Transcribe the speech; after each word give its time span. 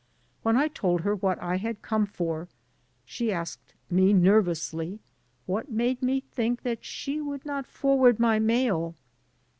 When 0.41 0.57
I 0.57 0.67
told 0.67 1.01
her 1.01 1.15
what 1.15 1.39
I 1.39 1.57
had 1.57 1.83
come 1.83 2.07
for 2.07 2.47
she 3.05 3.31
asked 3.31 3.75
me 3.87 4.13
nervously 4.13 4.99
what 5.45 5.69
made 5.69 6.01
me 6.01 6.21
think 6.21 6.63
that 6.63 6.83
she 6.83 7.21
would 7.21 7.45
not 7.45 7.67
forward 7.67 8.19
my 8.19 8.39
mail. 8.39 8.95